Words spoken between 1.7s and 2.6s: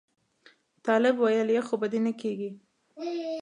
به دې نه کېږي.